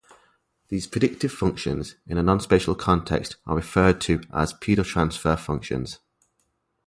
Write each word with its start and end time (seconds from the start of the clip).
These 0.69 0.87
predictive 0.87 1.31
functions, 1.31 1.93
in 2.07 2.17
a 2.17 2.23
non-spatial 2.23 2.73
context 2.73 3.35
are 3.45 3.55
referred 3.55 4.01
to 4.01 4.21
as 4.33 4.51
pedotransfer 4.51 5.37
functions. 5.37 5.99